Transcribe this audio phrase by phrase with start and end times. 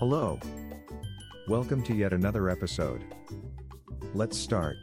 [0.00, 0.40] Hello.
[1.46, 3.04] Welcome to yet another episode.
[4.14, 4.78] Let's start.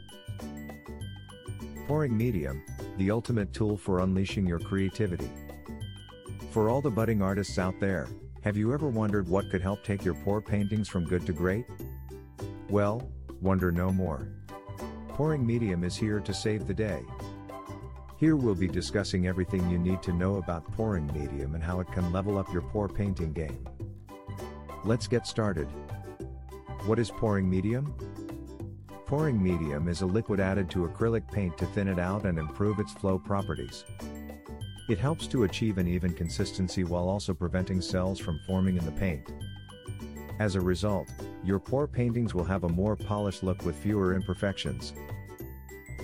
[1.88, 2.62] Pouring Medium,
[2.98, 5.28] the ultimate tool for unleashing your creativity.
[6.52, 8.06] For all the budding artists out there,
[8.44, 11.66] have you ever wondered what could help take your pour paintings from good to great?
[12.68, 13.10] Well,
[13.40, 14.28] wonder no more.
[15.08, 17.02] Pouring Medium is here to save the day.
[18.18, 21.90] Here we'll be discussing everything you need to know about pouring medium and how it
[21.90, 23.66] can level up your pour painting game.
[24.88, 25.68] Let's get started.
[26.86, 27.94] What is pouring medium?
[29.04, 32.78] Pouring medium is a liquid added to acrylic paint to thin it out and improve
[32.78, 33.84] its flow properties.
[34.88, 38.92] It helps to achieve an even consistency while also preventing cells from forming in the
[38.92, 39.30] paint.
[40.38, 41.10] As a result,
[41.44, 44.94] your pour paintings will have a more polished look with fewer imperfections.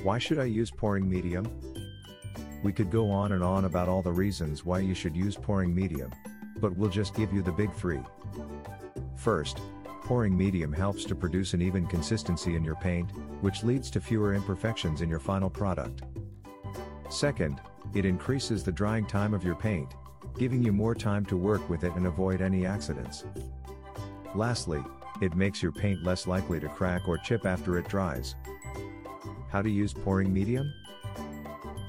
[0.02, 1.50] Why should I use pouring medium?
[2.62, 5.74] We could go on and on about all the reasons why you should use pouring
[5.74, 6.10] medium,
[6.64, 8.00] but we'll just give you the big three.
[9.16, 9.60] First,
[10.00, 13.10] pouring medium helps to produce an even consistency in your paint,
[13.42, 16.04] which leads to fewer imperfections in your final product.
[17.10, 17.60] Second,
[17.92, 19.92] it increases the drying time of your paint,
[20.38, 23.26] giving you more time to work with it and avoid any accidents.
[24.34, 24.82] Lastly,
[25.20, 28.36] it makes your paint less likely to crack or chip after it dries.
[29.50, 30.72] How to use pouring medium?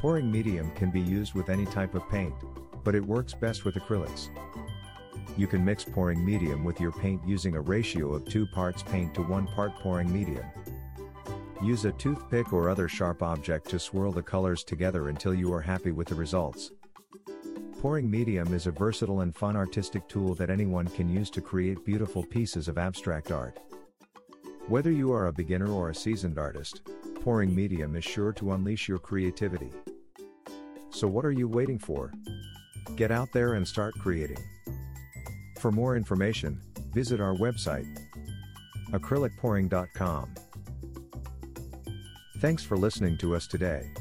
[0.02, 2.36] Pouring medium can be used with any type of paint,
[2.84, 4.28] but it works best with acrylics.
[5.38, 9.14] You can mix pouring medium with your paint using a ratio of 2 parts paint
[9.16, 10.46] to 1 part pouring medium.
[11.62, 15.62] Use a toothpick or other sharp object to swirl the colors together until you are
[15.62, 16.72] happy with the results.
[17.82, 21.86] Pouring medium is a versatile and fun artistic tool that anyone can use to create
[21.86, 23.60] beautiful pieces of abstract art.
[24.68, 26.82] Whether you are a beginner or a seasoned artist,
[27.22, 29.72] pouring medium is sure to unleash your creativity.
[30.92, 32.12] So what are you waiting for?
[32.96, 34.38] Get out there and start creating.
[35.66, 36.62] For more information,
[36.94, 37.88] visit our website
[38.92, 40.36] acrylicpouring.com.
[42.38, 43.92] Thanks for listening to us today.